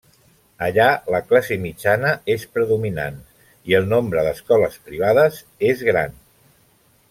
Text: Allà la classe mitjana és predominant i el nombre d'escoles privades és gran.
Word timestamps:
Allà 0.67 0.85
la 1.15 1.19
classe 1.31 1.57
mitjana 1.65 2.13
és 2.37 2.47
predominant 2.57 3.21
i 3.73 3.77
el 3.83 3.87
nombre 3.95 4.27
d'escoles 4.29 4.81
privades 4.89 5.41
és 5.73 5.89
gran. 5.93 6.21